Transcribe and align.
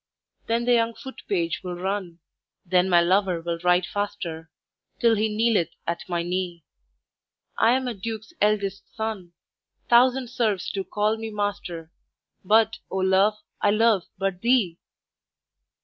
"Then 0.47 0.65
the 0.65 0.73
young 0.73 0.95
foot 0.95 1.21
page 1.29 1.61
will 1.63 1.75
run 1.75 2.21
Then 2.65 2.89
my 2.89 3.01
lover 3.01 3.39
will 3.39 3.59
ride 3.59 3.85
faster, 3.85 4.49
Till 4.99 5.15
he 5.15 5.29
kneeleth 5.29 5.75
at 5.85 6.09
my 6.09 6.23
knee: 6.23 6.63
'I 7.59 7.71
am 7.73 7.87
a 7.87 7.93
duke's 7.93 8.33
eldest 8.41 8.95
son! 8.95 9.33
Thousand 9.91 10.31
serfs 10.31 10.71
do 10.71 10.83
call 10.83 11.17
me 11.17 11.29
master, 11.29 11.91
But, 12.43 12.79
O 12.89 12.97
Love, 12.97 13.35
I 13.61 13.69
love 13.69 14.05
but 14.17 14.41
_thee! 14.41 14.77